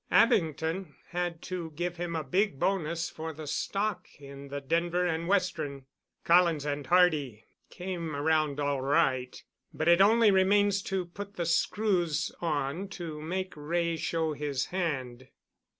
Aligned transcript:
Abington 0.09 0.95
had 1.09 1.43
to 1.43 1.69
give 1.75 1.97
him 1.97 2.15
a 2.15 2.23
big 2.23 2.59
bonus 2.59 3.07
for 3.07 3.33
the 3.33 3.45
stock 3.45 4.07
in 4.19 4.47
the 4.47 4.59
Denver 4.59 5.05
and 5.05 5.27
Western. 5.27 5.85
Collins 6.23 6.65
and 6.65 6.87
Hardy 6.87 7.45
came 7.69 8.15
around 8.15 8.59
all 8.59 8.81
right, 8.81 9.39
and 9.71 9.87
it 9.87 10.01
only 10.01 10.31
remains 10.31 10.81
to 10.81 11.05
put 11.05 11.35
the 11.35 11.45
screws 11.45 12.31
on 12.41 12.87
to 12.87 13.21
make 13.21 13.53
Wray 13.55 13.95
show 13.95 14.33
his 14.33 14.65
hand." 14.65 15.27